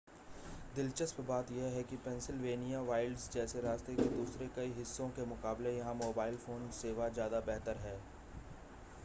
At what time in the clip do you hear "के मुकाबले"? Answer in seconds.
5.11-5.77